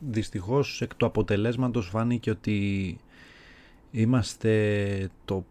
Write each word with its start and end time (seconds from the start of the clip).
δυστυχώς 0.00 0.82
εκ 0.82 0.94
του 0.94 1.06
αποτελέσματος 1.06 1.88
φάνηκε 1.88 2.30
ότι 2.30 2.96
είμαστε 3.90 5.10
το 5.24 5.44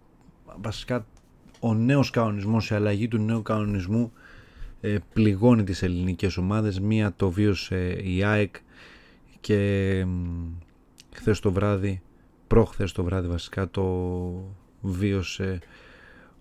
βασικά 0.61 1.05
ο 1.59 1.73
νέος 1.73 2.09
κανονισμός, 2.09 2.69
η 2.69 2.75
αλλαγή 2.75 3.07
του 3.07 3.17
νέου 3.17 3.41
κανονισμού 3.41 4.11
ε, 4.81 4.97
πληγώνει 5.13 5.63
τις 5.63 5.83
ελληνικές 5.83 6.37
ομάδες. 6.37 6.79
Μία 6.79 7.13
το 7.15 7.29
βίωσε 7.29 7.91
η 8.03 8.23
ΑΕΚ 8.23 8.55
και 9.41 10.05
χθες 11.13 11.39
το 11.39 11.51
βράδυ, 11.51 12.01
προχθές 12.47 12.91
το 12.91 13.03
βράδυ 13.03 13.27
βασικά 13.27 13.69
το 13.69 13.85
βίωσε 14.81 15.59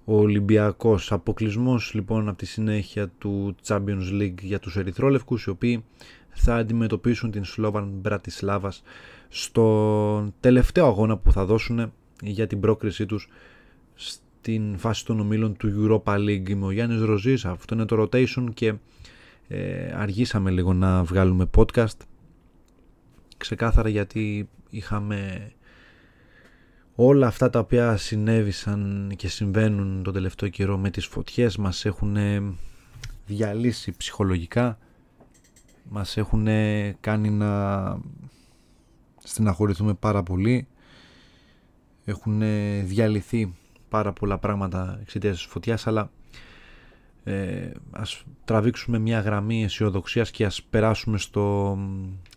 ο 0.04 0.16
Ολυμπιακός. 0.16 1.12
Αποκλεισμός 1.12 1.94
λοιπόν 1.94 2.28
από 2.28 2.38
τη 2.38 2.46
συνέχεια 2.46 3.08
του 3.08 3.54
Champions 3.66 4.20
League 4.20 4.40
για 4.40 4.58
τους 4.58 4.76
Ερυθρόλευκους 4.76 5.44
οι 5.44 5.50
οποίοι 5.50 5.84
θα 6.30 6.56
αντιμετωπίσουν 6.56 7.30
την 7.30 7.44
Σλόβαν 7.44 7.90
Μπρατισλάβας 8.00 8.82
στο 9.28 10.32
τελευταίο 10.40 10.86
αγώνα 10.86 11.16
που 11.16 11.32
θα 11.32 11.44
δώσουν 11.44 11.92
για 12.22 12.46
την 12.46 12.60
πρόκρισή 12.60 13.06
τους 13.06 13.28
στην 13.94 14.78
φάση 14.78 15.04
των 15.04 15.20
ομίλων 15.20 15.56
του 15.56 16.02
Europa 16.04 16.14
League. 16.14 16.48
Είμαι 16.48 16.66
ο 16.66 16.70
Γιάννης 16.70 17.00
Ροζής, 17.00 17.44
αυτό 17.44 17.74
είναι 17.74 17.84
το 17.84 18.02
rotation 18.02 18.46
και 18.54 18.74
ε, 19.48 19.92
αργήσαμε 19.94 20.50
λίγο 20.50 20.72
να 20.72 21.04
βγάλουμε 21.04 21.50
podcast 21.56 21.96
ξεκάθαρα 23.36 23.88
γιατί 23.88 24.48
είχαμε 24.70 25.50
όλα 26.94 27.26
αυτά 27.26 27.50
τα 27.50 27.58
οποία 27.58 27.96
συνέβησαν 27.96 29.12
και 29.16 29.28
συμβαίνουν 29.28 30.02
τον 30.02 30.12
τελευταίο 30.12 30.48
καιρό 30.48 30.78
με 30.78 30.90
τις 30.90 31.06
φωτιές 31.06 31.56
μας 31.56 31.84
έχουν 31.84 32.16
διαλύσει 33.26 33.96
ψυχολογικά 33.96 34.78
μας 35.88 36.16
έχουν 36.16 36.46
κάνει 37.00 37.30
να 37.30 37.98
στεναχωρηθούμε 39.24 39.94
πάρα 39.94 40.22
πολύ. 40.22 40.66
Έχουν 42.04 42.42
διαλυθεί 42.84 43.54
πάρα 43.88 44.12
πολλά 44.12 44.38
πράγματα 44.38 44.98
εξαιτίας 45.00 45.36
της 45.36 45.44
φωτιάς 45.44 45.86
αλλά 45.86 46.10
ε, 47.24 47.70
ας 47.90 48.24
τραβήξουμε 48.44 48.98
μια 48.98 49.20
γραμμή 49.20 49.64
αισιοδοξίας 49.64 50.30
και 50.30 50.44
ας 50.44 50.62
περάσουμε 50.62 51.18
στο, 51.18 51.78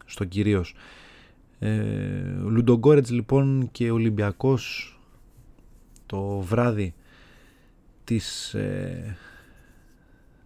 στο 0.06 0.26
κυρίως. 0.26 0.76
Ε, 1.60 1.80
Λουντογκόρετς 2.38 3.12
λοιπόν 3.12 3.70
και 3.72 3.92
Ολυμπιακός 3.92 4.96
το 6.06 6.40
βράδυ 6.40 6.94
της 8.04 8.54
ε, 8.54 9.18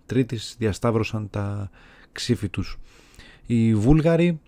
Τρίτης 0.06 0.56
διασταύρωσαν 0.58 1.30
τα 1.30 1.70
ξύφη 2.16 2.50
τους. 2.50 2.78
Οι 3.46 3.76
Βούλγαροι 3.76 4.40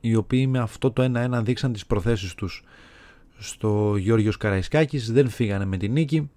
οι 0.00 0.14
οποίοι 0.14 0.46
με 0.48 0.58
αυτό 0.58 0.90
το 0.90 1.12
1-1 1.14 1.40
δείξαν 1.44 1.72
τις 1.72 1.86
προθέσεις 1.86 2.34
τους 2.34 2.64
στο 3.38 3.96
Γιώργος 3.96 4.36
Καραϊσκάκης 4.36 5.12
δεν 5.12 5.28
φύγανε 5.28 5.64
με 5.64 5.76
την 5.76 5.92
νίκη 5.92 6.30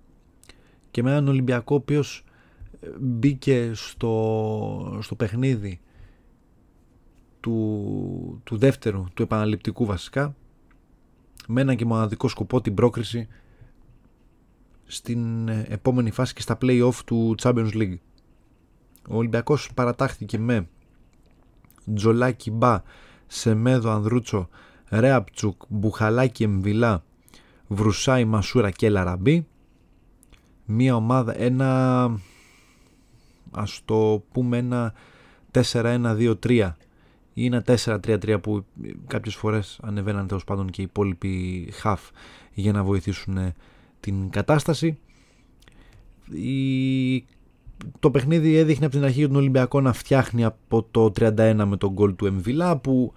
και 0.92 1.04
με 1.04 1.12
έναν 1.12 1.28
Ολυμπιακό 1.28 1.76
ο 1.76 1.78
οποίος 1.78 2.24
ε, 2.82 2.88
μπήκε 3.00 3.72
στο, 3.74 5.00
στο 5.02 5.16
παιχνίδι 5.16 5.80
του, 7.40 8.42
του 8.44 8.58
δεύτερου, 8.58 9.04
του 9.14 9.22
επαναληπτικού 9.22 9.86
βασικά 9.86 10.36
με 11.48 11.62
ένα 11.62 11.76
και 11.76 11.86
μοναδικό 11.86 12.28
σκοπό 12.28 12.62
την 12.62 12.74
πρόκριση 12.74 13.28
στην 14.86 15.48
ε, 15.48 15.66
επόμενη 15.70 16.12
φάση 16.12 16.34
και 16.34 16.42
στα 16.42 16.58
play-off 16.62 16.96
του 17.06 17.36
Champions 17.42 17.74
League. 17.74 17.96
Ο 19.10 19.16
Ολυμπιακός 19.18 19.70
παρατάχθηκε 19.74 20.40
με 20.40 20.68
Τζολάκι 21.94 22.52
Μπα, 22.52 22.82
Σεμέδο 23.28 23.90
Ανδρούτσο, 23.90 24.50
Ρέαπτσουκ, 24.90 25.62
Μπουχαλάκι 25.68 26.44
Εμβιλά, 26.44 27.04
Βρουσάι 27.68 28.26
Μασούρα 28.26 28.72
και 28.72 28.90
Λαραμπή. 28.90 29.48
Μία 30.66 30.96
ομάδα, 30.96 31.42
ένα 31.42 32.12
ας 33.52 33.82
το 33.86 34.24
πούμε 34.32 34.58
ένα 34.58 34.94
4-1-2-3 35.52 36.72
ή 37.34 37.46
ένα 37.46 37.64
4-3-3 37.68 38.38
που 38.42 38.66
κάποιες 39.08 39.36
φορές 39.36 39.80
ανεβαίναν 39.84 40.28
τέλος 40.28 40.44
πάντων 40.44 40.70
και 40.70 40.82
οι 40.82 40.84
υπόλοιποι 40.84 41.68
half 41.84 42.10
για 42.54 42.72
να 42.72 42.84
βοηθήσουν 42.84 43.38
ε, 43.38 43.56
την 44.00 44.30
κατάσταση. 44.30 44.98
Η... 46.32 47.26
Το 48.00 48.12
παιχνίδι 48.12 48.56
έδειχνε 48.56 48.86
από 48.86 48.96
την 48.96 49.04
αρχή 49.04 49.28
τον 49.28 49.36
Ολυμπιακό 49.36 49.82
να 49.82 49.94
φτιάχνει 49.94 50.44
από 50.44 50.88
το 50.92 51.12
31 51.20 51.64
με 51.66 51.78
τον 51.78 51.92
γκολ 51.92 52.16
του 52.16 52.26
Εμβιλά 52.26 52.78
που 52.78 53.14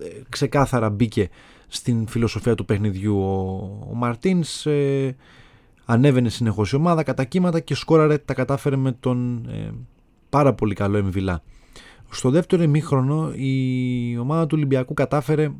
ε, 0.00 0.06
ξεκάθαρα 0.28 0.90
μπήκε 0.90 1.28
στην 1.68 2.06
φιλοσοφία 2.06 2.54
του 2.54 2.64
παιχνιδιού 2.64 3.18
ο, 3.18 3.86
ο 3.90 3.94
Μαρτίνς 3.94 4.66
ε, 4.66 5.16
ανέβαινε 5.84 6.28
συνεχώς 6.28 6.72
η 6.72 6.76
ομάδα 6.76 7.02
κατά 7.02 7.24
κύματα 7.24 7.60
και 7.60 7.74
σκόραρε 7.74 8.18
τα 8.18 8.34
κατάφερε 8.34 8.76
με 8.76 8.92
τον 8.92 9.46
ε, 9.48 9.70
πάρα 10.28 10.54
πολύ 10.54 10.74
καλό 10.74 10.96
Εμβιλά 10.96 11.42
στο 12.10 12.30
δεύτερο 12.30 12.62
ημίχρονο 12.62 13.32
η 13.34 14.18
ομάδα 14.18 14.46
του 14.46 14.54
Ολυμπιακού 14.56 14.94
κατάφερε 14.94 15.52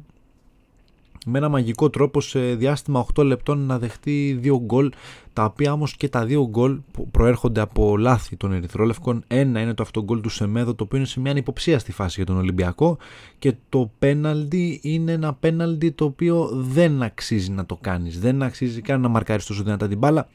με 1.24 1.38
ένα 1.38 1.48
μαγικό 1.48 1.90
τρόπο 1.90 2.20
σε 2.20 2.54
διάστημα 2.54 3.06
8 3.14 3.24
λεπτών 3.24 3.58
να 3.58 3.78
δεχτεί 3.78 4.38
δύο 4.40 4.60
γκολ 4.64 4.92
τα 5.32 5.44
οποία 5.44 5.72
όμως 5.72 5.96
και 5.96 6.08
τα 6.08 6.24
δύο 6.24 6.48
γκολ 6.48 6.78
προέρχονται 7.10 7.60
από 7.60 7.96
λάθη 7.96 8.36
των 8.36 8.52
Ερυθρόλευκων 8.52 9.24
ένα 9.26 9.60
είναι 9.60 9.74
το 9.74 9.82
αυτό 9.82 10.02
γκολ 10.02 10.20
του 10.20 10.28
Σεμέδο 10.28 10.74
το 10.74 10.84
οποίο 10.84 10.98
είναι 10.98 11.06
σε 11.06 11.20
μια 11.20 11.30
ανυποψία 11.30 11.78
στη 11.78 11.92
φάση 11.92 12.14
για 12.16 12.26
τον 12.26 12.36
Ολυμπιακό 12.36 12.96
και 13.38 13.54
το 13.68 13.90
πέναλτι 13.98 14.80
είναι 14.82 15.12
ένα 15.12 15.34
πέναλτι 15.34 15.92
το 15.92 16.04
οποίο 16.04 16.48
δεν 16.52 17.02
αξίζει 17.02 17.50
να 17.50 17.66
το 17.66 17.78
κάνεις. 17.80 18.20
Δεν 18.20 18.42
αξίζει 18.42 18.80
καν 18.80 19.00
να 19.00 19.08
μαρκάρεις 19.08 19.46
τόσο 19.46 19.62
δυνατά 19.62 19.88
την 19.88 19.98
μπάλα. 19.98 20.28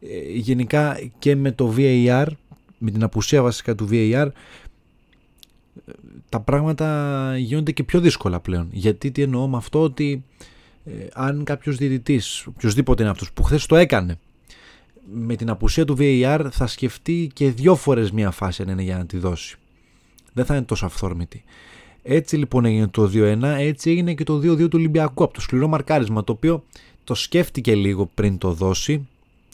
Ε, 0.00 0.32
γενικά 0.32 0.98
και 1.18 1.36
με 1.36 1.52
το 1.52 1.74
VAR 1.76 2.26
με 2.78 2.90
την 2.90 3.02
απουσία 3.02 3.42
βασικά 3.42 3.74
του 3.74 3.88
VAR 3.90 4.28
τα 6.28 6.40
πράγματα 6.40 7.34
γίνονται 7.38 7.72
και 7.72 7.82
πιο 7.82 8.00
δύσκολα 8.00 8.40
πλέον. 8.40 8.68
Γιατί 8.72 9.10
τι 9.10 9.22
εννοώ 9.22 9.48
με 9.48 9.56
αυτό 9.56 9.82
ότι 9.82 10.24
ε, 10.84 10.90
αν 11.12 11.44
κάποιος 11.44 11.76
διαιτητής, 11.76 12.46
οποιοδήποτε 12.46 13.02
είναι 13.02 13.10
αυτός 13.10 13.32
που 13.32 13.42
χθες 13.42 13.66
το 13.66 13.76
έκανε, 13.76 14.18
με 15.12 15.36
την 15.36 15.50
απουσία 15.50 15.84
του 15.84 15.96
VAR 15.98 16.46
θα 16.50 16.66
σκεφτεί 16.66 17.30
και 17.32 17.50
δυο 17.50 17.74
φορές 17.74 18.10
μία 18.10 18.30
φάση 18.30 18.62
αν 18.62 18.68
είναι 18.68 18.82
για 18.82 18.96
να 18.96 19.06
τη 19.06 19.18
δώσει. 19.18 19.56
Δεν 20.32 20.44
θα 20.44 20.56
είναι 20.56 20.64
τόσο 20.64 20.86
αυθόρμητη. 20.86 21.44
Έτσι 22.02 22.36
λοιπόν 22.36 22.64
έγινε 22.64 22.88
το 22.88 23.10
2-1, 23.14 23.42
έτσι 23.42 23.90
έγινε 23.90 24.14
και 24.14 24.24
το 24.24 24.36
2-2 24.36 24.58
του 24.58 24.68
Ολυμπιακού 24.72 25.24
από 25.24 25.32
το 25.32 25.40
σκληρό 25.40 25.68
μαρκάρισμα 25.68 26.24
το 26.24 26.32
οποίο 26.32 26.64
το 27.04 27.14
σκέφτηκε 27.14 27.74
λίγο 27.74 28.10
πριν 28.14 28.38
το 28.38 28.52
δώσει. 28.52 29.08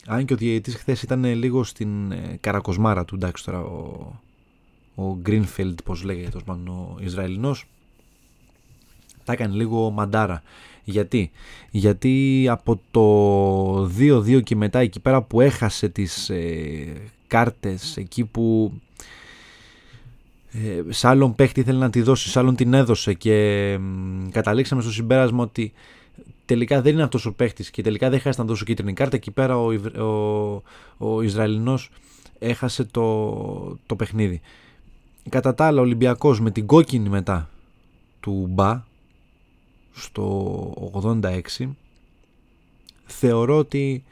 Αν 0.07 0.25
και 0.25 0.33
ο 0.33 0.37
διαιτητής 0.37 0.75
χθες 0.75 1.03
ήταν 1.03 1.25
λίγο 1.25 1.65
στην 1.65 2.13
ε, 2.13 2.39
καρακοσμάρα 2.41 3.05
του, 3.05 3.15
εντάξει 3.15 3.45
τώρα 3.45 3.61
ο, 3.61 4.13
ο 4.95 5.19
Greenfield 5.27 5.75
πως 5.85 6.03
λέγεται 6.03 6.39
ο 6.49 6.97
Ισραηλινός 7.01 7.67
τα 9.25 9.33
έκανε 9.33 9.55
λίγο 9.55 9.91
μαντάρα. 9.91 10.43
Γιατί, 10.85 11.31
γιατί 11.71 12.47
από 12.51 12.81
το 12.91 13.85
2-2 13.99 14.43
και 14.43 14.57
μετά 14.57 14.79
εκεί 14.79 15.01
πέρα 15.01 15.23
που 15.23 15.41
έχασε 15.41 15.89
τις 15.89 16.31
ε, 16.31 16.93
κάρτες 17.27 17.97
εκεί 17.97 18.25
που 18.25 18.73
ε, 20.53 20.93
σε 20.93 21.09
άλλον 21.09 21.35
παίχτη 21.35 21.61
ήθελε 21.61 21.79
να 21.79 21.91
τη 21.91 22.03
δώσει, 22.03 22.29
σε 22.29 22.39
άλλον 22.39 22.57
την 22.57 22.75
έδωσε 22.75 23.13
και 23.15 23.35
ε, 23.73 23.81
καταλήξαμε 24.31 24.83
στο 24.83 24.93
συμπέρασμα 24.93 25.43
ότι 25.43 25.73
τελικά 26.45 26.83
δεν 26.83 26.93
είναι 26.93 27.03
αυτός 27.03 27.27
ο 27.27 27.33
παίχτης 27.33 27.71
και 27.71 27.83
τελικά 27.83 28.11
δεν 28.11 28.19
χρειάζεται 28.19 28.45
να 28.45 28.51
δώσω 28.51 28.65
κίτρινη 28.65 28.93
κάρτα. 28.93 29.17
Εκεί 29.17 29.31
πέρα 29.31 29.59
ο, 29.59 29.73
ο, 30.03 30.63
ο 30.99 31.23
Ισραηλινός 31.23 31.91
έχασε 32.39 32.85
το, 32.85 33.79
το 33.87 33.97
παιχνίδι 33.97 34.41
Κατά 35.29 35.55
τα 35.55 35.67
άλλα, 35.67 35.81
ο 35.81 35.83
Ολυμπιακός 35.83 36.41
με 36.41 36.51
την 36.51 36.67
κόκκινη 36.67 37.09
μετά 37.09 37.51
του 38.21 38.47
Μπα 38.51 38.83
στο 39.93 41.21
86 41.59 41.71
θεωρώ 43.05 43.59
ότι 43.59 44.05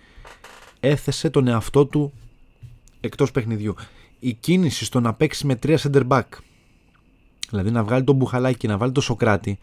έθεσε 0.81 1.31
τον 1.31 1.47
εαυτό 1.47 1.87
του 1.87 2.13
εκτός 3.01 3.31
παιχνιδιού. 3.31 3.75
Η 4.19 4.33
κίνηση 4.33 4.85
στο 4.85 5.01
να 5.01 5.15
παίξει 5.15 5.47
με 5.47 5.55
τρία 5.55 5.79
center 5.83 6.09
back 6.09 6.23
δηλαδή 7.51 7.71
να 7.71 7.85
βγάλει 7.85 8.05
τον 8.05 8.17
Μπουχαλάκη 8.17 8.59
και 8.59 8.69
να 8.69 8.77
βάλει 8.77 8.93
τον 8.93 9.03
Σοκράτη 9.03 9.59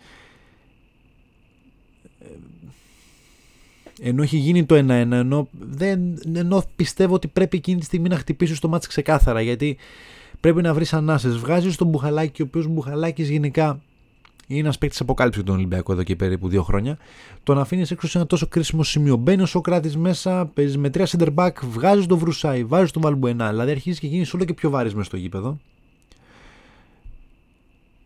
ενώ 4.01 4.23
έχει 4.23 4.37
γίνει 4.37 4.65
το 4.65 4.75
1-1 4.75 4.89
ενώ, 4.89 5.47
δεν, 5.51 5.99
ενώ 6.35 6.63
πιστεύω 6.75 7.13
ότι 7.13 7.27
πρέπει 7.27 7.57
εκείνη 7.57 7.79
τη 7.79 7.85
στιγμή 7.85 8.09
να 8.09 8.17
χτυπήσει 8.17 8.61
το 8.61 8.67
μάτς 8.67 8.87
ξεκάθαρα 8.87 9.41
γιατί 9.41 9.77
πρέπει 10.39 10.61
να 10.61 10.73
βρεις 10.73 10.93
ανάσες. 10.93 11.37
Βγάζεις 11.37 11.75
τον 11.75 11.87
Μπουχαλάκη, 11.87 12.41
ο 12.41 12.45
οποίος 12.47 12.67
Μπουχαλάκης 12.67 13.29
γενικά 13.29 13.81
είναι 14.47 14.59
ένας 14.59 14.77
παίκτης 14.77 15.01
αποκάλυψης 15.01 15.43
τον 15.43 15.55
Ολυμπιακό 15.55 15.91
εδώ 15.91 16.03
και 16.03 16.15
περίπου 16.15 16.47
δύο 16.47 16.63
χρόνια. 16.63 16.97
Τον 17.43 17.59
αφήνεις 17.59 17.91
έξω 17.91 18.07
σε 18.07 18.17
ένα 18.17 18.27
τόσο 18.27 18.47
κρίσιμο 18.47 18.83
σημείο. 18.83 19.15
Μπαίνει 19.15 19.41
ο 19.41 19.45
Σοκράτης 19.45 19.97
μέσα, 19.97 20.45
παίζεις 20.45 20.77
με 20.77 20.89
τρία 20.89 21.07
center 21.07 21.33
back, 21.35 21.51
βγάζεις 21.71 22.05
τον 22.05 22.17
Βρουσάη, 22.17 22.63
βάζεις 22.63 22.91
τον 22.91 23.01
Βαλμπουενά. 23.01 23.49
Δηλαδή 23.49 23.71
αρχίζεις 23.71 23.99
και 23.99 24.07
γίνεις 24.07 24.33
όλο 24.33 24.43
και 24.43 24.53
πιο 24.53 24.69
βάρης 24.69 24.95
μες 24.95 25.05
στο 25.05 25.17
γήπεδο. 25.17 25.57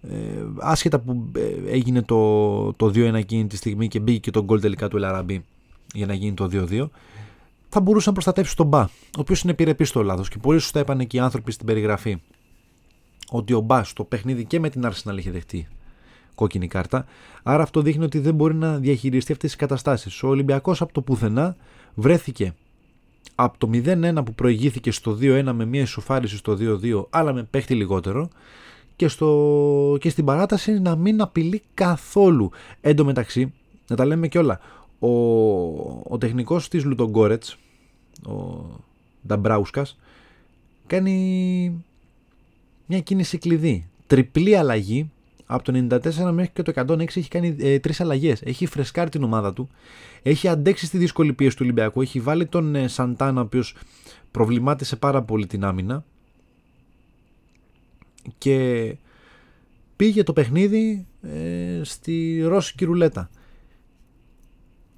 ε, 0.09 0.15
άσχετα 0.59 0.99
που 0.99 1.31
ε, 1.35 1.71
έγινε 1.71 2.01
το, 2.01 2.73
το 2.73 2.85
2-1 2.85 2.95
εκείνη 2.95 3.47
τη 3.47 3.55
στιγμή 3.55 3.87
και 3.87 3.99
μπήκε 3.99 4.19
και 4.19 4.31
το 4.31 4.43
γκολ 4.43 4.59
τελικά 4.59 4.87
του 4.87 4.97
Ελαραμπή 4.97 5.45
για 5.93 6.05
να 6.05 6.13
γίνει 6.13 6.33
το 6.33 6.49
2-2 6.51 6.87
θα 7.71 7.81
μπορούσε 7.81 8.07
να 8.07 8.13
προστατεύσει 8.13 8.55
τον 8.55 8.67
Μπα, 8.67 8.81
ο 8.81 8.89
οποίος 9.17 9.41
είναι 9.41 9.51
επιρρεπής 9.51 9.89
στο 9.89 10.03
λάθο. 10.03 10.23
Και 10.23 10.37
πολύ 10.41 10.59
σωστά 10.59 10.79
είπαν 10.79 11.07
και 11.07 11.17
οι 11.17 11.19
άνθρωποι 11.19 11.51
στην 11.51 11.65
περιγραφή 11.65 12.21
ότι 13.29 13.53
ο 13.53 13.59
Μπα 13.59 13.83
στο 13.83 14.03
παιχνίδι 14.03 14.45
και 14.45 14.59
με 14.59 14.69
την 14.69 14.85
Arsenal 14.85 15.17
είχε 15.17 15.31
δεχτεί 15.31 15.67
κόκκινη 16.35 16.67
κάρτα. 16.67 17.05
Άρα 17.43 17.63
αυτό 17.63 17.81
δείχνει 17.81 18.03
ότι 18.03 18.19
δεν 18.19 18.33
μπορεί 18.33 18.55
να 18.55 18.77
διαχειριστεί 18.77 19.31
αυτές 19.31 19.49
τις 19.49 19.59
καταστάσεις. 19.59 20.23
Ο 20.23 20.27
Ολυμπιακός 20.27 20.81
από 20.81 20.93
το 20.93 21.01
πουθενά 21.01 21.55
βρέθηκε 21.93 22.53
από 23.35 23.57
το 23.57 23.69
0-1 23.73 24.21
που 24.25 24.33
προηγήθηκε 24.33 24.91
στο 24.91 25.17
2-1 25.21 25.51
με 25.53 25.65
μια 25.65 25.81
ισοφάριση 25.81 26.37
στο 26.37 26.57
2-2, 26.59 27.05
αλλά 27.09 27.33
με 27.33 27.43
παίχτη 27.43 27.75
λιγότερο, 27.75 28.29
και, 28.95 29.07
στο, 29.07 29.97
και 29.99 30.09
στην 30.09 30.25
παράταση 30.25 30.79
να 30.79 30.95
μην 30.95 31.21
απειλεί 31.21 31.61
καθόλου. 31.73 32.51
Εν 32.81 32.95
τω 32.95 33.05
μεταξύ, 33.05 33.53
να 33.87 33.95
τα 33.95 34.05
λέμε 34.05 34.27
και 34.27 34.37
όλα, 34.37 34.59
ο, 35.01 35.09
ο 36.03 36.17
τεχνικός 36.17 36.67
της 36.67 36.83
Λουτογκόρετς, 36.83 37.57
ο 38.27 38.65
Νταμπράουσκας, 39.27 39.97
κάνει 40.87 41.83
μια 42.85 42.99
κίνηση 42.99 43.37
κλειδί. 43.37 43.89
Τριπλή 44.07 44.55
αλλαγή 44.55 45.09
από 45.45 45.63
το 45.63 45.87
94 45.89 46.31
μέχρι 46.31 46.51
και 46.53 46.61
το 46.61 46.71
106 46.75 46.99
έχει 47.01 47.27
κάνει 47.27 47.55
ε, 47.59 47.79
τρεις 47.79 48.01
αλλαγές. 48.01 48.41
Έχει 48.41 48.65
φρεσκάρει 48.65 49.09
την 49.09 49.23
ομάδα 49.23 49.53
του. 49.53 49.69
Έχει 50.23 50.47
αντέξει 50.47 50.85
στη 50.85 50.97
δύσκολη 50.97 51.33
πίεση 51.33 51.55
του 51.55 51.61
Ολυμπιακού. 51.63 52.01
Έχει 52.01 52.19
βάλει 52.19 52.45
τον 52.45 52.75
ε, 52.75 52.87
Σαντάνα, 52.87 53.41
ο 53.41 53.43
οποίος 53.43 53.75
προβλημάτισε 54.31 54.95
πάρα 54.95 55.21
πολύ 55.21 55.47
την 55.47 55.63
άμυνα. 55.63 56.03
Και 58.37 58.95
πήγε 59.95 60.23
το 60.23 60.33
παιχνίδι 60.33 61.05
ε, 61.21 61.81
στη 61.83 62.41
ρώσικη 62.47 62.85
ρουλέτα. 62.85 63.29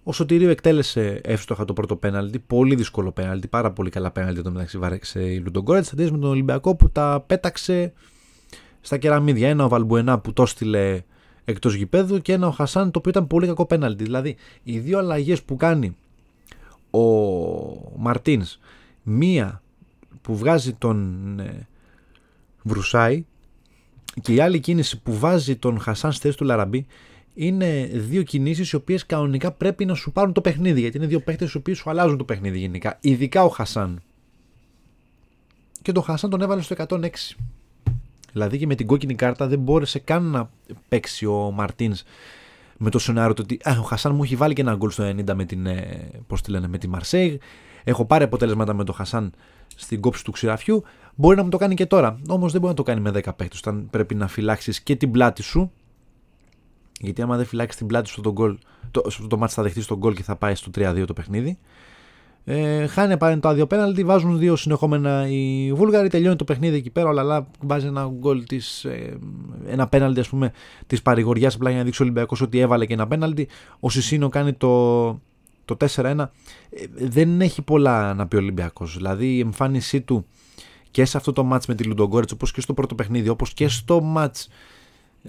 Ο 0.04 0.14
Σωτηρίου 0.14 0.50
εκτέλεσε 0.50 1.22
εύστοχα 1.24 1.66
το 1.66 1.74
πρώτο 1.74 1.96
πέναλτι. 1.96 2.40
Πολύ 2.40 2.76
δύσκολο 2.76 3.12
πέναλτι. 3.12 3.48
Πάρα 3.48 3.72
πολύ 3.72 3.90
καλά 3.90 4.12
πέναλτι 4.12 4.42
το 4.42 4.52
μεταξύ 4.52 4.78
βάρεξε 4.78 5.24
η 5.24 5.40
Λουντογκόρετς. 5.40 5.94
Αντίθετα 5.94 6.16
με 6.16 6.22
τον 6.22 6.30
Ολυμπιακό 6.30 6.76
που 6.76 6.90
τα 6.90 7.24
πέταξε 7.28 7.94
στα 8.82 8.98
κεραμίδια. 8.98 9.50
Ένα 9.50 9.66
ο 9.66 9.68
Βαλμπουενά 9.68 10.20
που 10.20 10.34
το 10.34 10.46
στείλε 10.46 11.02
εκτός 11.46 11.74
γηπέδου 11.74 12.22
και 12.22 12.34
ένα 12.34 12.48
ο 12.48 12.52
Χασάν 12.52 12.92
το 12.92 13.00
οποίο 13.00 13.12
ήταν 13.12 13.28
πολύ 13.28 13.48
κακό 13.48 13.66
πέναλτι. 13.66 14.04
Δηλαδή 14.04 14.36
οι 14.64 14.80
δύο 14.80 14.98
αλλαγές 14.98 15.44
που 15.44 15.56
κάνει 15.56 15.96
ο 16.90 17.00
Μαρτίνς, 17.98 18.60
μία 19.04 19.62
που 20.22 20.38
βγάζει 20.38 20.74
τον 20.74 21.40
ε, 21.40 21.68
Βρουσάη 22.64 23.26
και 24.22 24.34
η 24.34 24.40
άλλη 24.40 24.60
κίνηση 24.60 25.02
που 25.02 25.18
βάζει 25.18 25.56
τον 25.56 25.80
Χασάν 25.80 26.12
στη 26.12 26.22
θέση 26.22 26.38
του 26.38 26.46
Λαραμπή 26.46 26.86
είναι 27.34 27.90
δύο 27.94 28.24
κινήσεις 28.24 28.72
οι 28.72 28.76
οποίες 28.76 29.06
κανονικά 29.06 29.52
πρέπει 29.52 29.86
να 29.86 29.94
σου 29.94 30.12
πάρουν 30.12 30.34
το 30.34 30.42
παιχνίδι. 30.42 30.80
Γιατί 30.80 30.98
είναι 30.98 31.06
δύο 31.06 31.20
παίχτες 31.20 31.52
οι 31.54 31.58
οποίοι 31.58 31.74
σου 31.74 31.90
αλλάζουν 31.90 32.18
το 32.18 32.24
παιχνίδι 32.24 32.60
γενικά. 32.60 32.98
Ειδικά 33.02 33.44
ο 33.44 33.50
Χασάν. 33.50 34.02
Και 35.82 35.92
τον 35.92 36.04
Χασάν 36.04 36.30
τον 36.30 36.42
έβαλε 36.42 36.62
στο 36.62 36.76
106. 36.88 37.10
Δηλαδή 38.32 38.58
και 38.58 38.66
με 38.66 38.76
την 38.76 38.88
κόκκινη 38.88 39.16
κάρτα 39.16 39.48
δεν 39.48 39.60
μπόρεσε 39.60 40.00
καν 40.00 40.24
να 40.24 40.50
παίξει 40.90 41.26
ο 41.26 41.52
Μαρτίνς 41.56 42.04
με 42.78 42.90
το 42.90 43.00
σενάριο 43.00 43.36
ότι 43.40 43.60
ο 43.80 43.82
Χασάν 43.82 44.16
μου 44.16 44.24
έχει 44.24 44.36
βάλει 44.36 44.54
και 44.54 44.62
ένα 44.62 44.76
γκολ 44.76 44.90
στο 44.90 45.04
90 45.10 45.34
με 45.34 45.46
την, 45.46 45.66
ε, 45.66 46.10
πώς 46.28 46.42
τη 46.42 46.52
λένε, 46.52 46.68
με 46.68 46.78
τη 46.78 46.88
Μαρσέιγ. 46.88 47.38
Έχω 47.84 48.06
πάρει 48.06 48.24
αποτέλεσματα 48.24 48.74
με 48.74 48.84
τον 48.84 48.96
Χασάν 48.96 49.34
στην 49.76 50.02
κόψη 50.02 50.24
του 50.24 50.32
ξηραφιού. 50.32 50.84
Μπορεί 51.16 51.36
να 51.36 51.44
μου 51.44 51.50
το 51.50 51.58
κάνει 51.58 51.76
και 51.76 51.86
τώρα. 51.86 52.20
Όμως 52.28 52.52
δεν 52.52 52.62
μπορεί 52.62 52.74
να 52.74 52.78
το 52.78 52.84
κάνει 52.84 53.02
με 53.02 53.12
10 53.12 53.36
παίχτες. 53.36 53.60
Όταν 53.60 53.88
πρέπει 53.90 54.16
να 54.16 54.28
φυλάξεις 54.28 54.82
και 54.82 54.96
την 54.96 55.12
πλάτη 55.12 55.42
σου. 55.42 55.72
Γιατί 57.00 57.22
άμα 57.22 57.38
δεν 57.38 57.46
φυλάξει 57.46 57.78
την 57.78 57.88
πλάτη 57.88 58.10
σου 58.10 58.22
το 58.22 58.32
γκολ, 58.32 58.58
το, 58.92 59.02
το 59.28 59.38
μάτι 59.38 59.54
θα 59.54 59.64
δεχτεί 59.64 59.86
τον 59.86 59.98
γκολ 59.98 60.14
και 60.14 60.24
θα 60.24 60.36
πάει 60.36 60.56
στο 60.56 60.72
3-2 60.76 61.04
το 61.08 61.14
παιχνίδι. 61.14 61.58
Ε, 62.46 62.88
χάνει 62.88 63.18
πάλι 63.18 63.40
το 63.40 63.48
άδειο 63.48 63.68
πέναλτι, 63.68 64.04
βάζουν 64.04 64.38
δύο 64.38 64.56
συνεχόμενα 64.56 65.28
οι 65.28 65.74
Βούλγαροι, 65.74 66.10
τελειώνει 66.10 66.36
το 66.36 66.44
παιχνίδι 66.44 66.76
εκεί 66.76 66.90
πέρα. 66.90 67.10
Ο 67.10 67.12
Λαλά 67.12 67.48
βάζει 67.62 67.88
ένα 67.88 68.12
γκολ 68.20 68.44
της, 68.44 68.84
ε, 68.86 69.18
ένα 69.68 69.88
πέναλτι 69.88 70.20
ας 70.20 70.30
πούμε 70.30 70.52
της 70.88 71.02
παρηγοριάς 71.02 71.56
απλά 71.56 71.70
για 71.70 71.80
να 71.80 71.86
δείξει 71.86 72.02
ο 72.02 72.06
Ολυμπιακός 72.06 72.42
ότι 72.42 72.60
έβαλε 72.60 72.86
και 72.86 72.94
ένα 72.94 73.08
πέναλτι. 73.08 73.48
Ο 73.80 73.90
Σισίνο 73.90 74.30
κάνει 74.30 74.54
το, 74.54 75.10
το 75.66 75.78
4-1. 75.96 76.16
Ε, 76.16 76.28
δεν 76.94 77.42
έχει 77.42 77.62
πολλά 77.62 78.14
να 78.14 78.28
πει 78.28 78.36
ο 78.36 78.40
Ολυμπιακός. 78.40 78.96
Δηλαδή 78.96 79.36
η 79.36 79.40
εμφάνισή 79.40 80.02
του 80.02 80.26
και 80.92 81.06
σε 81.06 81.18
αυτό 81.18 81.34
το 81.34 81.44
μάτς 81.44 81.66
με 81.66 81.76
τη 81.76 81.84
Λουντογκόρετς 81.84 82.32
όπως 82.32 82.52
και 82.52 82.62
στο 82.62 82.74
πρώτο 82.74 82.96
παιχνίδι 82.96 83.30
όπως 83.30 83.54
και 83.54 83.68
στο 83.68 84.02
μάτς 84.02 84.50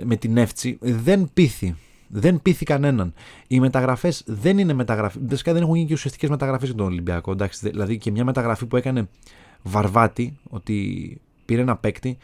με 0.03 0.17
την 0.17 0.37
Εύτσι 0.37 0.79
δεν 0.81 1.31
πείθει 1.35 1.75
δεν 2.09 2.43
πείθει 2.43 2.65
κανέναν. 2.65 3.15
Οι 3.47 3.61
μεταγραφές 3.61 4.23
δεν 4.27 4.59
είναι 4.59 4.73
μεταγραφέ. 4.73 5.19
Βασικά 5.29 5.53
δεν 5.53 5.63
έχουν 5.63 5.75
γίνει 5.75 5.87
και 5.87 5.93
ουσιαστικές 5.93 6.31
μεταγραφές 6.31 6.69
για 6.69 6.77
τον 6.77 6.87
Ολυμπιακό. 6.87 7.31
Εντάξει, 7.31 7.69
δηλαδή 7.71 7.99
και 7.99 8.11
μια 8.11 8.25
μεταγραφή 8.25 8.67
που 8.67 8.77
έκανε 8.77 9.09
βαρβάτη, 9.63 10.39
ότι 10.51 11.21
πήρε 11.45 11.61
ένα 11.61 11.77
παίκτη. 11.77 12.17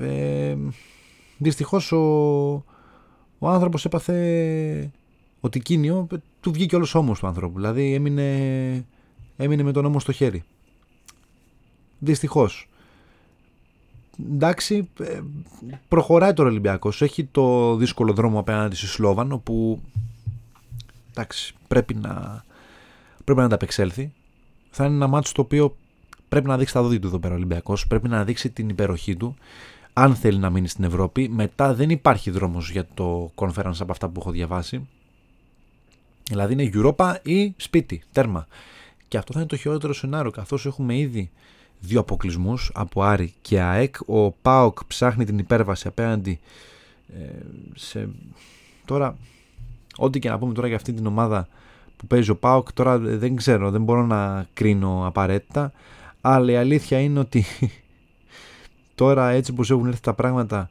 Ε, 0.00 0.56
Δυστυχώς 1.38 1.92
ο, 1.92 1.98
ο 3.38 3.48
άνθρωπος 3.48 3.84
έπαθε 3.84 4.90
ότι 5.40 5.60
κίνιο, 5.60 6.06
του 6.40 6.52
βγήκε 6.52 6.76
όλος 6.76 6.94
ώμος 6.94 7.18
του 7.18 7.26
άνθρωπου. 7.26 7.54
Δηλαδή 7.54 7.94
έμεινε, 7.94 8.86
έμεινε 9.36 9.62
με 9.62 9.72
τον 9.72 9.84
ώμο 9.84 10.00
στο 10.00 10.12
χέρι. 10.12 10.42
Δυστυχώς 11.98 12.68
εντάξει, 14.18 14.88
ε, 15.00 15.20
προχωράει 15.88 16.32
τώρα 16.32 16.48
ο 16.48 16.52
Ολυμπιακός. 16.52 17.02
Έχει 17.02 17.24
το 17.24 17.76
δύσκολο 17.76 18.12
δρόμο 18.12 18.38
απέναντι 18.38 18.76
στη 18.76 18.86
Σλόβαν, 18.86 19.32
όπου 19.32 19.80
εντάξει, 21.10 21.54
πρέπει 21.68 21.94
να, 21.94 22.44
πρέπει 23.24 23.38
να 23.38 23.44
ανταπεξέλθει. 23.44 24.12
Θα 24.70 24.84
είναι 24.84 24.94
ένα 24.94 25.06
μάτσο 25.06 25.32
το 25.34 25.40
οποίο 25.40 25.76
πρέπει 26.28 26.48
να 26.48 26.58
δείξει 26.58 26.74
τα 26.74 26.82
δόντια 26.82 27.00
του 27.00 27.06
εδώ 27.06 27.18
πέρα 27.18 27.32
ο 27.34 27.36
Ολυμπιακός. 27.36 27.86
Πρέπει 27.86 28.08
να 28.08 28.24
δείξει 28.24 28.50
την 28.50 28.68
υπεροχή 28.68 29.16
του. 29.16 29.36
Αν 29.92 30.14
θέλει 30.14 30.38
να 30.38 30.50
μείνει 30.50 30.68
στην 30.68 30.84
Ευρώπη, 30.84 31.28
μετά 31.28 31.74
δεν 31.74 31.90
υπάρχει 31.90 32.30
δρόμος 32.30 32.70
για 32.70 32.86
το 32.94 33.32
conference 33.34 33.78
από 33.80 33.92
αυτά 33.92 34.08
που 34.08 34.20
έχω 34.20 34.30
διαβάσει. 34.30 34.88
Δηλαδή 36.28 36.52
είναι 36.52 36.70
Europa 36.74 37.14
ή 37.22 37.54
σπίτι, 37.56 38.02
τέρμα. 38.12 38.46
Και 39.08 39.18
αυτό 39.18 39.32
θα 39.32 39.38
είναι 39.38 39.48
το 39.48 39.56
χειρότερο 39.56 39.92
σενάριο, 39.92 40.30
καθώς 40.30 40.66
έχουμε 40.66 40.98
ήδη 40.98 41.30
δύο 41.82 42.00
αποκλεισμούς 42.00 42.70
από 42.74 43.02
Άρη 43.02 43.34
και 43.42 43.60
ΑΕΚ. 43.60 43.94
Ο 44.06 44.30
ΠΑΟΚ 44.30 44.84
ψάχνει 44.84 45.24
την 45.24 45.38
υπέρβαση 45.38 45.88
απέναντι 45.88 46.40
ε, 47.08 47.28
σε. 47.74 48.08
Τώρα, 48.84 49.16
ό,τι 49.96 50.18
και 50.18 50.28
να 50.28 50.38
πούμε 50.38 50.54
τώρα 50.54 50.66
για 50.66 50.76
αυτή 50.76 50.92
την 50.92 51.06
ομάδα 51.06 51.48
που 51.96 52.06
παίζει 52.06 52.30
ο 52.30 52.36
ΠΑΟΚ, 52.36 52.72
τώρα 52.72 52.98
δεν 52.98 53.36
ξέρω, 53.36 53.70
δεν 53.70 53.82
μπορώ 53.82 54.06
να 54.06 54.46
κρίνω 54.54 55.06
απαραίτητα. 55.06 55.72
Αλλά 56.20 56.52
η 56.52 56.56
αλήθεια 56.56 57.00
είναι 57.00 57.18
ότι 57.18 57.44
τώρα 58.94 59.28
έτσι 59.28 59.50
όπως 59.50 59.70
έχουν 59.70 59.86
έρθει 59.86 60.00
τα 60.00 60.14
πράγματα 60.14 60.70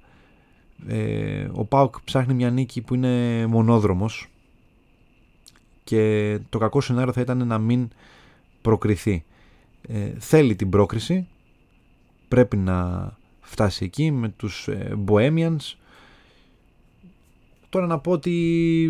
ε, 0.87 1.47
ο 1.51 1.65
ΠΑΟΚ 1.65 1.95
ψάχνει 2.03 2.33
μια 2.33 2.49
νίκη 2.49 2.81
που 2.81 2.95
είναι 2.95 3.45
μονόδρομος 3.45 4.27
και 5.83 6.39
το 6.49 6.57
κακό 6.57 6.81
σενάριο 6.81 7.13
θα 7.13 7.21
ήταν 7.21 7.47
να 7.47 7.57
μην 7.57 7.89
προκριθεί 8.61 9.23
ε, 9.93 10.13
θέλει 10.19 10.55
την 10.55 10.69
πρόκριση. 10.69 11.27
Πρέπει 12.27 12.57
να 12.57 13.09
φτάσει 13.41 13.85
εκεί 13.85 14.11
με 14.11 14.29
τους 14.29 14.67
ε, 14.67 14.97
Bohemians. 15.07 15.75
Τώρα 17.69 17.85
να 17.85 17.99
πω 17.99 18.11
ότι 18.11 18.81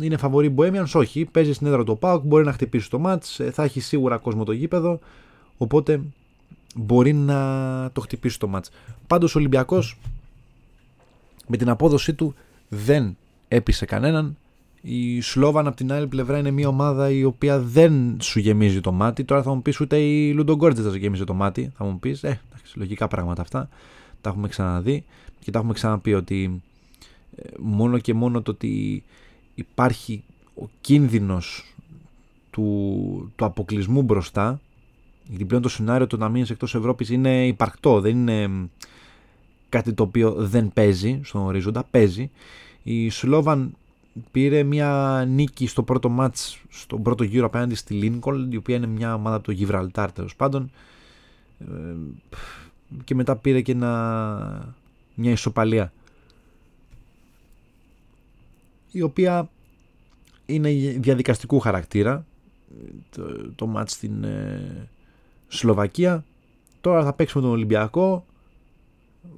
είναι 0.00 0.16
φαβορή 0.16 0.54
Bohemians. 0.56 0.90
Όχι, 0.94 1.24
παίζει 1.24 1.52
στην 1.52 1.66
έδρα 1.66 1.84
του 1.84 1.98
ΠΑΟΚ 1.98 2.24
μπορεί 2.24 2.44
να 2.44 2.52
χτυπήσει 2.52 2.90
το 2.90 2.98
μάτς. 2.98 3.40
Ε, 3.40 3.50
θα 3.50 3.62
έχει 3.62 3.80
σίγουρα 3.80 4.16
κόσμο 4.16 4.44
το 4.44 4.52
γήπεδο. 4.52 5.00
Οπότε 5.56 6.00
μπορεί 6.76 7.12
να 7.12 7.90
το 7.92 8.00
χτυπήσει 8.00 8.38
το 8.38 8.48
μάτς. 8.48 8.70
Πάντως 9.06 9.34
ο 9.34 9.38
Ολυμπιακός 9.38 9.98
με 11.46 11.56
την 11.56 11.68
απόδοσή 11.68 12.14
του 12.14 12.34
δεν 12.68 13.16
έπεισε 13.48 13.84
κανέναν 13.84 14.36
η 14.80 15.20
Σλόβαν 15.20 15.66
από 15.66 15.76
την 15.76 15.92
άλλη 15.92 16.06
πλευρά 16.06 16.38
είναι 16.38 16.50
μια 16.50 16.68
ομάδα 16.68 17.10
η 17.10 17.24
οποία 17.24 17.60
δεν 17.60 18.16
σου 18.20 18.38
γεμίζει 18.38 18.80
το 18.80 18.92
μάτι. 18.92 19.24
Τώρα 19.24 19.42
θα 19.42 19.54
μου 19.54 19.62
πεις 19.62 19.80
ούτε 19.80 19.96
η 19.96 20.32
Λουντογκόρτζε 20.32 20.82
θα 20.82 20.90
σου 20.90 20.96
γεμίζει 20.96 21.24
το 21.24 21.34
μάτι. 21.34 21.72
Θα 21.76 21.84
μου 21.84 21.98
πεις, 21.98 22.22
ε, 22.22 22.40
εντάξει, 22.48 22.78
λογικά 22.78 23.08
πράγματα 23.08 23.42
αυτά. 23.42 23.68
Τα 24.20 24.30
έχουμε 24.30 24.48
ξαναδεί 24.48 25.04
και 25.40 25.50
τα 25.50 25.58
έχουμε 25.58 25.74
ξαναπεί 25.74 26.14
ότι 26.14 26.62
ε, 27.36 27.48
μόνο 27.58 27.98
και 27.98 28.14
μόνο 28.14 28.42
το 28.42 28.50
ότι 28.50 29.02
υπάρχει 29.54 30.22
ο 30.54 30.68
κίνδυνος 30.80 31.74
του, 32.50 33.32
του 33.36 33.44
αποκλεισμού 33.44 34.02
μπροστά 34.02 34.60
γιατί 35.28 35.44
πλέον 35.44 35.62
το 35.62 35.68
σενάριο 35.68 36.06
του 36.06 36.16
να 36.16 36.28
μείνεις 36.28 36.50
εκτός 36.50 36.74
Ευρώπης 36.74 37.10
είναι 37.10 37.46
υπαρκτό 37.46 38.00
δεν 38.00 38.16
είναι 38.16 38.68
κάτι 39.68 39.92
το 39.92 40.02
οποίο 40.02 40.32
δεν 40.32 40.72
παίζει 40.72 41.20
στον 41.22 41.42
ορίζοντα, 41.42 41.84
παίζει 41.90 42.30
η 42.82 43.10
Σλόβαν 43.10 43.74
πήρε 44.30 44.62
μια 44.62 45.24
νίκη 45.28 45.66
στο 45.66 45.82
πρώτο 45.82 46.08
μάτς, 46.08 46.62
στον 46.68 47.02
πρώτο 47.02 47.24
γύρο 47.24 47.46
απέναντι 47.46 47.74
στη 47.74 47.94
Λίνκολ, 47.94 48.52
η 48.52 48.56
οποία 48.56 48.76
είναι 48.76 48.86
μια 48.86 49.14
ομάδα 49.14 49.36
από 49.36 49.44
το 49.44 49.52
Γιβραλτάρ 49.52 50.12
τέλος 50.12 50.36
πάντων. 50.36 50.70
Ε, 51.58 51.66
και 53.04 53.14
μετά 53.14 53.36
πήρε 53.36 53.60
και 53.60 53.72
ένα, 53.72 54.74
μια 55.14 55.30
ισοπαλία 55.30 55.92
η 58.90 59.02
οποία 59.02 59.50
είναι 60.46 60.70
διαδικαστικού 60.98 61.58
χαρακτήρα 61.60 62.26
το, 63.10 63.52
το 63.54 63.66
μάτς 63.66 63.92
στην 63.92 64.24
ε, 64.24 64.88
Σλοβακία 65.48 66.24
τώρα 66.80 67.04
θα 67.04 67.12
παίξουμε 67.12 67.42
τον 67.42 67.52
Ολυμπιακό 67.52 68.24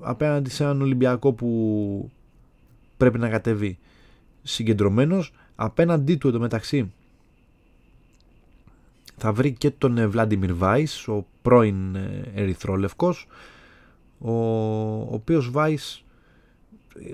απέναντι 0.01 0.51
σε 0.51 0.63
έναν 0.63 0.83
Ολυμπιακό 0.83 1.33
που 1.33 2.11
πρέπει 2.97 3.19
να 3.19 3.29
κατέβει 3.29 3.79
συγκεντρωμένος 4.43 5.33
απέναντί 5.57 6.17
του 6.17 6.29
εντωμεταξύ. 6.29 6.93
Θα 9.17 9.33
βρει 9.33 9.53
και 9.53 9.71
τον 9.71 10.11
Βλάντιμιρ 10.11 10.55
Βάις 10.55 11.09
ο 11.09 11.27
πρώην 11.43 11.95
ε, 11.95 12.33
Ερυθρόλευκος 12.35 13.27
ο, 14.19 14.33
ο 14.33 15.15
οποίος 15.15 15.51
Βάις 15.51 16.05
ε, 16.97 17.13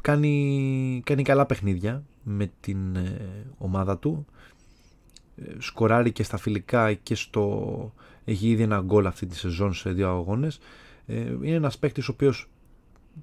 κάνει, 0.00 1.02
κάνει 1.04 1.22
καλά 1.22 1.46
παιχνίδια 1.46 2.02
με 2.22 2.50
την 2.60 2.96
ε, 2.96 3.46
ομάδα 3.58 3.98
του. 3.98 4.26
Σκοράρει 5.58 6.12
και 6.12 6.22
στα 6.22 6.36
φιλικά 6.36 6.92
και 6.94 7.14
στο 7.14 7.92
έχει 8.24 8.48
ήδη 8.48 8.62
ένα 8.62 8.80
γκολ 8.80 9.06
αυτή 9.06 9.26
τη 9.26 9.36
σεζόν 9.36 9.74
σε 9.74 9.90
δύο 9.92 10.08
αγώνες. 10.08 10.58
Είναι 11.42 11.56
ένας 11.56 11.78
παίκτης 11.78 12.08
ο 12.08 12.12
οποίος 12.12 12.48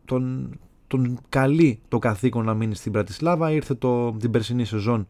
τον, 0.06 0.50
τον 0.98 1.20
καλεί 1.30 1.80
το 1.88 2.00
καθήκον 2.00 2.46
να 2.46 2.54
μείνει 2.54 2.76
στην 2.76 2.92
Πρατισλάβα. 2.92 3.52
Ήρθε 3.52 3.74
το, 3.74 4.12
την 4.12 4.32
περσινή 4.32 4.66
σεζόν 4.66 5.08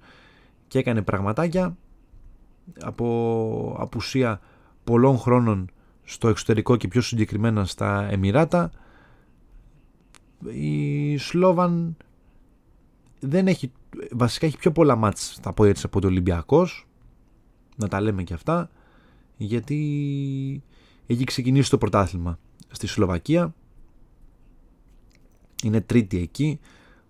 και 0.67 0.79
έκανε 0.79 1.01
πραγματάκια. 1.01 1.77
Από 2.81 3.75
απουσία 3.79 4.39
πολλών 4.83 5.17
χρόνων 5.17 5.69
στο 6.03 6.27
εξωτερικό 6.27 6.75
και 6.75 6.87
πιο 6.87 7.01
συγκεκριμένα 7.01 7.65
στα 7.65 8.07
Εμμυράτα. 8.11 8.71
Η 10.51 11.17
Σλόβαν 11.17 11.97
δεν 13.19 13.47
έχει 13.47 13.71
βασικά 14.11 14.45
έχει 14.45 14.57
πιο 14.57 14.71
πολλά 14.71 14.95
μάτς 14.95 15.37
θα 15.41 15.53
πω 15.53 15.63
έτσι 15.63 15.83
από 15.85 16.01
το 16.01 16.07
Ολυμπιακός. 16.07 16.87
Να 17.75 17.87
τα 17.87 18.01
λέμε 18.01 18.23
και 18.23 18.33
αυτά. 18.33 18.69
Γιατί 19.37 20.63
έχει 21.07 21.23
ξεκινήσει 21.23 21.69
το 21.69 21.77
πρωτάθλημα 21.77 22.39
στη 22.71 22.87
Σλοβακία 22.87 23.53
είναι 25.67 25.81
τρίτη 25.81 26.17
εκεί 26.17 26.59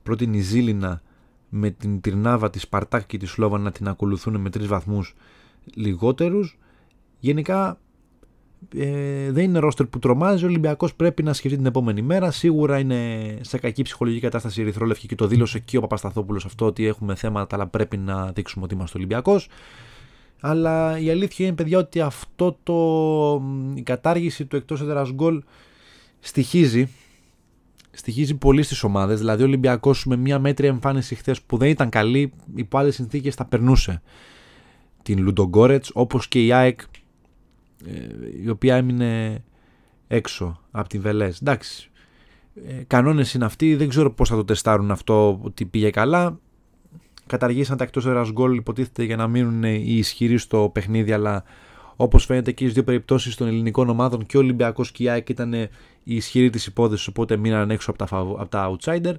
πρώτη 0.04 0.30
η 0.32 0.40
Ζήλινα 0.40 1.02
με 1.50 1.70
την 1.70 2.02
Τυρνάβα 2.02 2.50
τη 2.50 2.60
Σπαρτάκ 2.60 3.06
και 3.06 3.18
τη 3.18 3.26
Σλόβαν 3.26 3.62
να 3.62 3.72
την 3.72 3.88
ακολουθούν 3.88 4.42
με 4.42 4.50
τρεις 4.50 4.68
βαθμούς 4.68 5.16
λιγότερους. 5.74 6.58
Γενικά 7.20 7.80
ε, 8.76 9.32
δεν 9.32 9.44
είναι 9.44 9.60
ρόστερ 9.60 9.86
που 9.86 10.00
τρομάζει. 10.00 10.44
Ο 10.44 10.48
Ολυμπιακός 10.48 10.96
πρέπει 10.96 11.24
να 11.24 11.34
σκεφτεί 11.34 11.58
την 11.58 11.66
επόμενη 11.66 12.02
μέρα. 12.02 12.32
Σίγουρα 12.32 12.80
είναι 12.80 13.00
σε 13.42 13.58
κακή 13.58 13.82
ψυχολογική 13.82 14.22
κατάσταση 14.22 14.60
η 14.60 14.64
Ερυθρόλευκη 14.64 15.08
και 15.08 15.16
το 15.16 15.28
δήλωσε 15.28 15.60
και 15.60 15.78
ο 15.78 15.82
Παπασταθόπουλος 15.82 16.46
αυτό 16.46 16.66
ότι 16.66 16.86
έχουμε 16.86 17.16
θέματα, 17.16 17.56
αλλά 17.56 17.68
πρέπει 17.68 17.98
να 17.98 18.32
δείξουμε 18.32 18.66
ότι 18.66 18.74
είμαστε 18.74 18.98
Ολυμπιακός. 18.98 19.50
Αλλά 20.40 21.00
η 21.00 21.10
αλήθεια 21.10 21.46
είναι, 21.46 21.56
παιδιά, 21.56 21.78
ότι 21.78 22.02
αυτό 22.02 22.58
το, 22.64 23.42
η 23.76 23.82
κατάργηση 23.82 24.46
του 24.46 24.56
εκτός 24.56 24.82
έδρας 24.82 25.12
γκολ 25.12 25.44
στοιχίζει. 26.20 26.90
Στοιχίζει 27.96 28.36
πολύ 28.36 28.64
στις 28.64 28.84
ομάδες. 28.84 29.20
Δηλαδή, 29.20 29.42
ο 29.42 29.46
Ολυμπιακός 29.46 30.06
με 30.06 30.16
μια 30.16 30.40
μέτρια 30.40 30.70
εμφάνιση 30.70 31.16
χθες 31.16 31.42
που 31.42 31.58
δεν 31.58 31.70
ήταν 31.70 31.90
καλή, 31.90 32.34
υπό 32.56 32.78
άλλε 32.78 32.92
συνθήκες 32.92 33.36
θα 33.36 33.46
περνούσε 33.46 34.02
την 35.04 35.22
Λουντογκόρετς 35.22 35.92
όπως 35.94 36.28
και 36.28 36.46
η 36.46 36.52
ΑΕΚ 36.52 36.80
ε, 37.86 37.92
η 38.44 38.50
οποία 38.50 38.76
έμεινε 38.76 39.44
έξω 40.08 40.60
από 40.72 40.90
την 40.90 41.02
Βελές. 41.02 41.42
Εντάξει, 41.42 41.92
ε, 42.68 42.84
κανόνες 42.88 43.34
είναι 43.34 43.46
αυτοί, 43.46 43.76
δεν 43.76 43.90
ξέρω 43.90 44.12
πώς 44.12 44.30
θα 44.30 44.36
το 44.36 44.44
τεστάρουν 44.44 44.92
αυτό 44.92 45.40
ότι 45.42 45.66
πήγε 45.66 45.90
καλά. 45.90 46.40
Καταργήσαν 47.26 47.78
τα 47.78 47.84
εκτός 47.84 48.06
έδρας 48.06 48.32
γκολ 48.32 48.56
υποτίθεται 48.56 49.04
για 49.04 49.16
να 49.16 49.28
μείνουν 49.28 49.64
οι 49.64 49.96
ισχυροί 49.98 50.38
στο 50.38 50.70
παιχνίδι 50.74 51.12
αλλά 51.12 51.44
όπως 51.96 52.26
φαίνεται 52.26 52.52
και 52.52 52.64
στις 52.64 52.74
δύο 52.74 52.84
περιπτώσεις 52.84 53.36
των 53.36 53.48
ελληνικών 53.48 53.90
ομάδων 53.90 54.26
και 54.26 54.38
ο 54.38 54.40
Ολυμπιακός 54.40 54.92
και 54.92 55.04
η 55.04 55.10
ΑΕΚ 55.10 55.30
ήταν 55.30 55.54
οι 55.54 55.70
ισχυροί 56.04 56.50
της 56.50 56.66
υπόθεσης 56.66 57.08
οπότε 57.08 57.38
μείναν 57.38 57.72
έξω 57.72 57.92
από 57.92 58.06
τα, 58.06 58.18
από 58.18 58.48
τα 58.48 58.76
outsider 58.76 59.14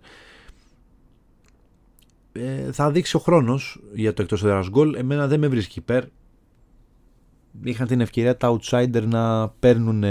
ε, 2.36 2.72
θα 2.72 2.90
δείξει 2.90 3.16
ο 3.16 3.18
χρόνος 3.18 3.80
για 3.94 4.12
το 4.12 4.22
εκτός 4.22 4.44
έδρας 4.44 4.68
γκολ. 4.68 4.94
Εμένα 4.94 5.26
δεν 5.26 5.40
με 5.40 5.48
βρίσκει 5.48 5.78
υπέρ. 5.78 6.04
Είχαν 7.62 7.86
την 7.86 8.00
ευκαιρία 8.00 8.36
τα 8.36 8.58
outsider 8.58 9.02
να 9.02 9.48
παίρνουν 9.48 10.04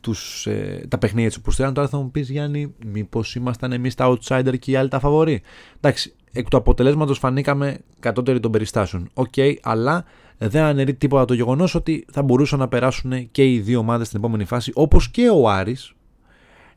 τους, 0.00 0.46
ε, 0.46 0.86
τα 0.88 0.98
παιχνίδια 0.98 1.30
τους 1.30 1.40
που 1.40 1.72
Τώρα 1.72 1.88
θα 1.88 1.98
μου 1.98 2.10
πεις 2.10 2.30
Γιάννη, 2.30 2.74
μήπως 2.86 3.34
ήμασταν 3.34 3.72
εμείς 3.72 3.94
τα 3.94 4.16
outsider 4.16 4.58
και 4.58 4.70
οι 4.70 4.76
άλλοι 4.76 4.88
τα 4.88 4.98
φαβορί; 4.98 5.42
Εντάξει, 5.76 6.14
εκ 6.32 6.48
του 6.48 6.56
αποτελέσματος 6.56 7.18
φανήκαμε 7.18 7.78
κατώτεροι 8.00 8.40
των 8.40 8.50
περιστάσεων. 8.50 9.08
OK, 9.14 9.32
okay, 9.36 9.54
αλλά 9.62 10.04
δεν 10.38 10.62
αναιρεί 10.62 10.94
τίποτα 10.94 11.24
το 11.24 11.34
γεγονός 11.34 11.74
ότι 11.74 12.06
θα 12.12 12.22
μπορούσαν 12.22 12.58
να 12.58 12.68
περάσουν 12.68 13.30
και 13.30 13.52
οι 13.52 13.60
δύο 13.60 13.78
ομάδες 13.78 14.06
στην 14.06 14.18
επόμενη 14.18 14.44
φάση, 14.44 14.72
όπως 14.74 15.10
και 15.10 15.28
ο 15.28 15.48
Άρης. 15.48 15.92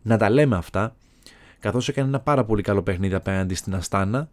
Να 0.02 0.18
τα 0.18 0.30
λέμε 0.30 0.56
αυτά 0.56 0.96
καθώς 1.66 1.90
έκανε 1.90 2.08
ένα 2.08 2.20
πάρα 2.20 2.46
πολύ 2.46 2.62
καλό 2.62 2.82
παιχνίδι 2.82 3.14
απέναντι 3.14 3.56
στην 3.56 3.76
Αστάνα. 3.76 4.30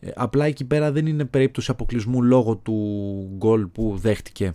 Ε, 0.00 0.10
απλά 0.14 0.44
εκεί 0.44 0.64
πέρα 0.64 0.92
δεν 0.92 1.06
είναι 1.06 1.24
περίπτωση 1.24 1.70
αποκλεισμού 1.70 2.22
λόγω 2.22 2.56
του 2.56 2.74
γκολ 3.36 3.66
που 3.66 3.96
δέχτηκε. 3.96 4.54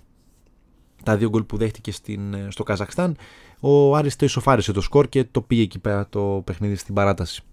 Τα 1.04 1.18
δύο 1.18 1.30
γκολ 1.30 1.44
που 1.44 1.58
δέχτηκε 1.58 1.92
στην, 1.92 2.34
ε, 2.34 2.48
στο 2.50 2.64
Καζακστάν. 2.64 3.18
Ο 3.60 3.96
Άρης 3.96 4.16
το 4.16 4.26
ισοφάρισε 4.26 4.72
το 4.72 4.82
σκορ 4.82 5.10
και 5.10 5.24
το 5.24 5.42
πήγε 5.42 5.62
εκεί 5.62 5.80
πέρα 5.80 6.08
το 6.10 6.42
παιχνίδι 6.46 6.76
στην 6.76 6.94
παράταση. 6.94 7.44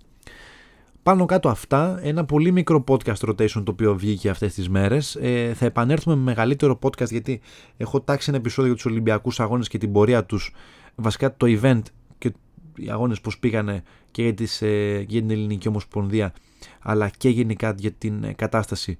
Πάνω 1.04 1.24
κάτω 1.24 1.48
αυτά, 1.48 1.98
ένα 2.02 2.24
πολύ 2.24 2.52
μικρό 2.52 2.84
podcast 2.88 3.28
rotation 3.28 3.62
το 3.64 3.70
οποίο 3.70 3.96
βγήκε 3.96 4.30
αυτές 4.30 4.54
τις 4.54 4.68
μέρες. 4.68 5.16
Ε, 5.20 5.52
θα 5.54 5.64
επανέλθουμε 5.64 6.14
με 6.14 6.22
μεγαλύτερο 6.22 6.78
podcast 6.82 7.10
γιατί 7.10 7.40
έχω 7.76 8.00
τάξει 8.00 8.30
ένα 8.30 8.38
επεισόδιο 8.38 8.66
για 8.66 8.82
τους 8.82 8.90
Ολυμπιακούς 8.90 9.40
Αγώνες 9.40 9.68
και 9.68 9.78
την 9.78 9.92
πορεία 9.92 10.24
τους. 10.24 10.54
Βασικά 10.94 11.36
το 11.36 11.46
event 11.60 11.82
και 12.18 12.32
οι 12.76 12.90
αγώνες 12.90 13.20
πώς 13.20 13.38
πήγανε 13.38 13.82
και 14.10 14.22
για, 14.22 14.34
τις, 14.34 14.62
ε, 14.62 15.04
για 15.08 15.20
την 15.20 15.30
Ελληνική 15.30 15.68
Ομοσπονδία 15.68 16.32
αλλά 16.80 17.08
και 17.08 17.28
γενικά 17.28 17.74
για 17.78 17.92
την 17.92 18.24
ε, 18.24 18.32
κατάσταση 18.32 18.98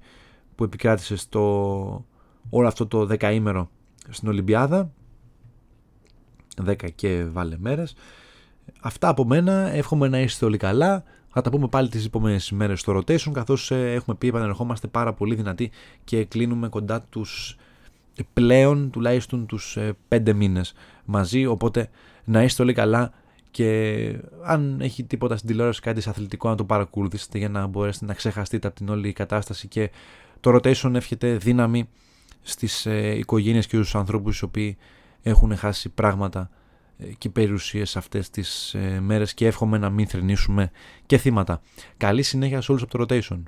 που 0.55 0.63
επικράτησε 0.63 1.15
στο 1.15 2.05
όλο 2.49 2.67
αυτό 2.67 2.87
το 2.87 3.05
δεκαήμερο 3.05 3.69
στην 4.09 4.27
Ολυμπιάδα 4.27 4.91
10 6.65 6.75
και 6.95 7.25
βάλε 7.31 7.55
μέρες 7.59 7.95
αυτά 8.81 9.07
από 9.07 9.25
μένα 9.25 9.71
εύχομαι 9.71 10.07
να 10.07 10.19
είστε 10.19 10.45
όλοι 10.45 10.57
καλά 10.57 11.03
θα 11.37 11.41
τα 11.41 11.49
πούμε 11.49 11.67
πάλι 11.67 11.89
τις 11.89 12.05
επόμενες 12.05 12.51
μέρες 12.51 12.79
στο 12.79 12.97
rotation 12.97 13.31
καθώς 13.31 13.71
ε, 13.71 13.93
έχουμε 13.93 14.15
πει 14.15 14.27
επανερχόμαστε 14.27 14.87
πάρα 14.87 15.13
πολύ 15.13 15.35
δυνατοί 15.35 15.71
και 16.03 16.25
κλείνουμε 16.25 16.67
κοντά 16.67 17.01
τους 17.01 17.57
πλέον 18.33 18.89
τουλάχιστον 18.89 19.45
τους 19.45 19.77
5 20.09 20.33
μήνες 20.33 20.73
μαζί. 21.05 21.45
Οπότε 21.45 21.89
να 22.25 22.43
είστε 22.43 22.61
όλοι 22.61 22.73
καλά 22.73 23.11
και 23.51 24.19
αν 24.43 24.81
έχει 24.81 25.03
τίποτα 25.03 25.37
στην 25.37 25.49
τηλεόραση 25.49 25.81
κάτι 25.81 26.09
αθλητικό 26.09 26.49
να 26.49 26.55
το 26.55 26.63
παρακολουθήσετε 26.63 27.37
για 27.37 27.49
να 27.49 27.67
μπορέσετε 27.67 28.05
να 28.05 28.13
ξεχαστείτε 28.13 28.67
από 28.67 28.75
την 28.75 28.89
όλη 28.89 29.13
κατάσταση. 29.13 29.67
Και 29.67 29.91
το 30.39 30.55
rotation 30.55 30.93
εύχεται 30.93 31.37
δύναμη 31.37 31.89
στις 32.41 32.85
ε, 32.85 33.17
οικογένειες 33.17 33.67
και 33.67 33.75
στους 33.75 33.95
ανθρώπους 33.95 34.39
οι 34.39 34.43
οποίοι 34.43 34.77
έχουν 35.21 35.57
χάσει 35.57 35.89
πράγματα 35.89 36.39
ε, 36.39 36.49
και 37.17 37.29
περιουσίες 37.29 37.95
αυτές 37.95 38.29
τις 38.29 38.73
ε, 38.73 38.99
μέρες 39.01 39.33
και 39.33 39.47
εύχομαι 39.47 39.77
να 39.77 39.89
μην 39.89 40.07
θρυνήσουμε 40.07 40.71
και 41.05 41.17
θύματα. 41.17 41.61
Καλή 41.97 42.23
συνέχεια 42.23 42.61
σε 42.61 42.71
όλους 42.71 42.83
από 42.83 42.97
το 42.97 43.05
rotation. 43.15 43.39